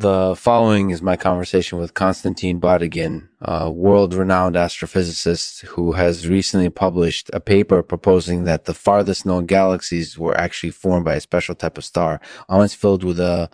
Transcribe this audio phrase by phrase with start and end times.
[0.00, 6.70] The following is my conversation with Konstantin Batygin, a world renowned astrophysicist who has recently
[6.70, 11.54] published a paper proposing that the farthest known galaxies were actually formed by a special
[11.54, 12.18] type of star,
[12.48, 13.50] almost filled with a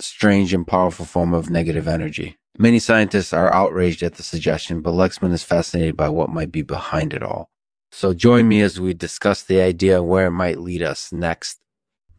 [0.00, 2.38] strange and powerful form of negative energy.
[2.58, 6.62] Many scientists are outraged at the suggestion, but Lexman is fascinated by what might be
[6.62, 7.50] behind it all.
[7.92, 11.60] So join me as we discuss the idea where it might lead us next.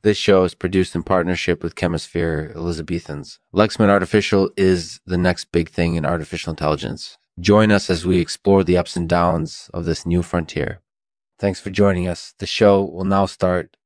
[0.05, 3.39] This show is produced in partnership with Chemisphere Elizabethans.
[3.51, 7.17] Lexman Artificial is the next big thing in artificial intelligence.
[7.39, 10.79] Join us as we explore the ups and downs of this new frontier.
[11.39, 12.35] Thanks for joining us.
[12.37, 13.77] The show will now start.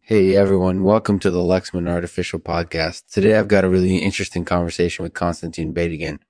[0.00, 3.12] Hey everyone, welcome to the Lexman Artificial Podcast.
[3.12, 6.20] Today I've got a really interesting conversation with Konstantin Batygin.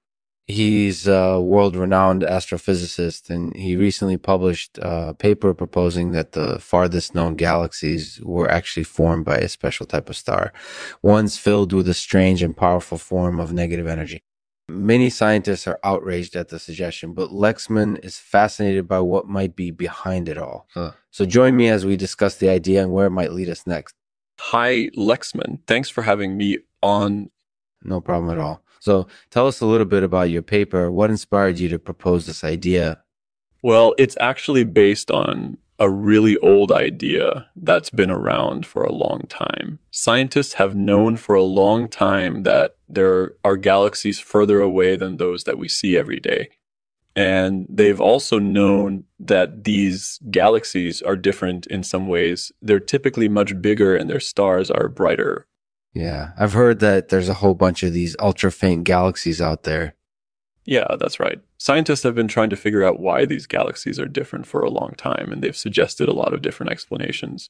[0.51, 7.15] He's a world renowned astrophysicist, and he recently published a paper proposing that the farthest
[7.15, 10.55] known galaxies were actually formed by a special type of star,
[11.03, 14.23] ones filled with a strange and powerful form of negative energy.
[14.71, 19.71] Many scientists are outraged at the suggestion, but Lexman is fascinated by what might be
[19.71, 20.67] behind it all.
[20.73, 20.93] Huh.
[21.11, 23.95] So join me as we discuss the idea and where it might lead us next.
[24.41, 25.61] Hi, Lexman.
[25.67, 27.31] Thanks for having me on.
[27.83, 28.63] No problem at all.
[28.81, 30.91] So tell us a little bit about your paper.
[30.91, 33.03] What inspired you to propose this idea?
[33.63, 39.23] Well, it's actually based on a really old idea that's been around for a long
[39.29, 39.79] time.
[39.91, 45.45] Scientists have known for a long time that there are galaxies further away than those
[45.45, 46.49] that we see every day.
[47.15, 52.53] And they've also known that these galaxies are different in some ways.
[52.63, 55.47] They're typically much bigger and their stars are brighter
[55.95, 59.95] yeah, I've heard that there's a whole bunch of these ultra faint galaxies out there.
[60.65, 61.41] Yeah, that's right.
[61.57, 64.93] Scientists have been trying to figure out why these galaxies are different for a long
[64.99, 67.49] time, and they've suggested a lot of different explanations.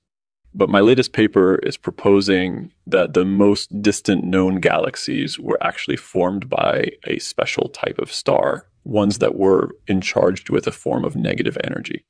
[0.54, 6.48] But my latest paper is proposing that the most distant known galaxies were actually formed
[6.48, 11.16] by a special type of star, ones that were in charged with a form of
[11.16, 12.04] negative energy.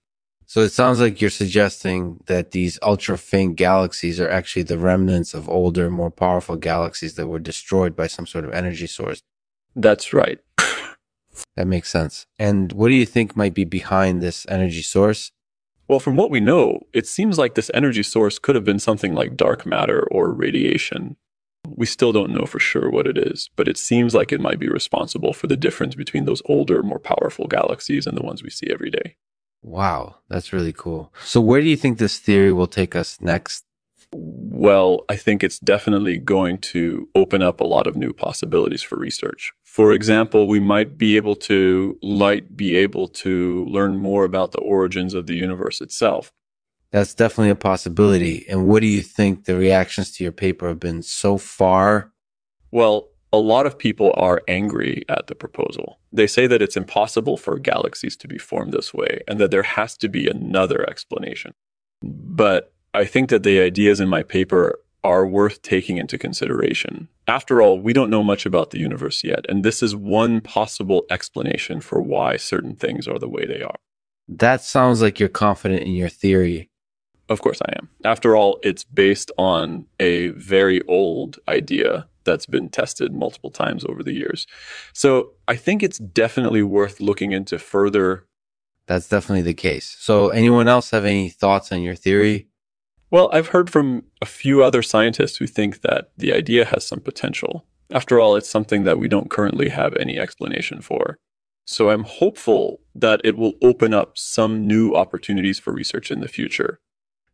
[0.48, 5.34] So it sounds like you're suggesting that these ultra faint galaxies are actually the remnants
[5.34, 9.22] of older, more powerful galaxies that were destroyed by some sort of energy source.
[9.76, 10.38] That's right.
[11.56, 12.24] that makes sense.
[12.38, 15.32] And what do you think might be behind this energy source?
[15.86, 19.14] Well, from what we know, it seems like this energy source could have been something
[19.14, 21.16] like dark matter or radiation.
[21.66, 24.58] We still don't know for sure what it is, but it seems like it might
[24.58, 28.48] be responsible for the difference between those older, more powerful galaxies and the ones we
[28.48, 29.16] see every day.
[29.68, 31.12] Wow, that's really cool.
[31.22, 33.64] So, where do you think this theory will take us next?
[34.12, 38.96] Well, I think it's definitely going to open up a lot of new possibilities for
[38.96, 39.52] research.
[39.64, 44.60] For example, we might be able to light be able to learn more about the
[44.60, 46.32] origins of the universe itself.
[46.90, 48.46] That's definitely a possibility.
[48.48, 52.14] And what do you think the reactions to your paper have been so far?
[52.70, 55.98] Well, a lot of people are angry at the proposal.
[56.12, 59.62] They say that it's impossible for galaxies to be formed this way and that there
[59.62, 61.52] has to be another explanation.
[62.02, 67.08] But I think that the ideas in my paper are worth taking into consideration.
[67.26, 71.04] After all, we don't know much about the universe yet, and this is one possible
[71.10, 73.76] explanation for why certain things are the way they are.
[74.26, 76.68] That sounds like you're confident in your theory.
[77.28, 77.88] Of course I am.
[78.04, 84.02] After all, it's based on a very old idea that's been tested multiple times over
[84.02, 84.46] the years.
[84.92, 88.26] So I think it's definitely worth looking into further.
[88.86, 89.96] That's definitely the case.
[89.98, 92.48] So, anyone else have any thoughts on your theory?
[93.10, 97.00] Well, I've heard from a few other scientists who think that the idea has some
[97.00, 97.64] potential.
[97.90, 101.18] After all, it's something that we don't currently have any explanation for.
[101.66, 106.28] So I'm hopeful that it will open up some new opportunities for research in the
[106.28, 106.80] future.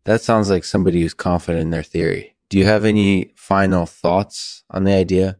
[0.05, 2.34] That sounds like somebody who's confident in their theory.
[2.49, 5.38] Do you have any final thoughts on the idea?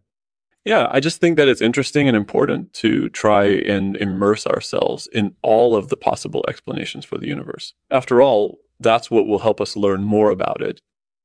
[0.65, 5.35] Yeah, I just think that it's interesting and important to try and immerse ourselves in
[5.43, 7.75] all of the possible explanations for the universe.
[7.91, 10.81] After all, that's what will help us learn more about it.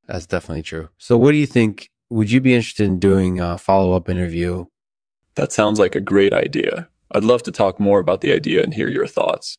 [0.07, 0.90] That's definitely true.
[0.97, 1.90] So, what do you think?
[2.09, 4.66] Would you be interested in doing a follow up interview?
[5.35, 6.90] That sounds like a great idea.
[7.11, 9.58] I'd love to talk more about the idea and hear your thoughts.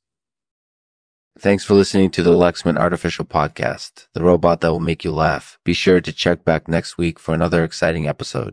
[1.39, 5.59] Thanks for listening to the Lexman Artificial Podcast, the robot that will make you laugh.
[5.65, 8.53] Be sure to check back next week for another exciting episode.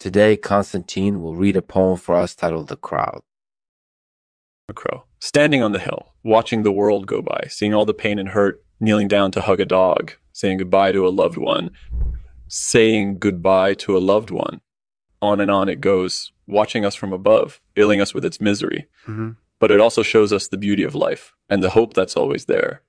[0.00, 3.22] Today, Konstantin will read a poem for us titled The Crowd.
[4.68, 5.04] A crow.
[5.20, 8.62] Standing on the hill, watching the world go by, seeing all the pain and hurt,
[8.80, 11.70] kneeling down to hug a dog, saying goodbye to a loved one,
[12.48, 14.60] saying goodbye to a loved one.
[15.22, 18.88] On and on it goes, watching us from above, filling us with its misery.
[19.06, 19.30] Mm-hmm
[19.60, 22.82] but it also shows us the beauty of life and the hope that's always there.